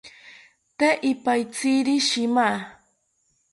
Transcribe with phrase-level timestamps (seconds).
[0.77, 2.47] Tee ipaitziri shima